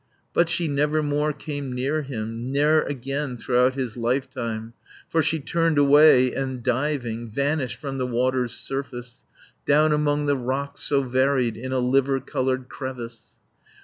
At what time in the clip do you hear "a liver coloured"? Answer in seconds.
11.71-12.67